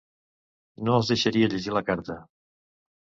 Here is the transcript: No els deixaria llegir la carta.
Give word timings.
No 0.87 0.95
els 1.01 1.11
deixaria 1.13 1.51
llegir 1.53 1.75
la 1.77 1.87
carta. 1.91 2.17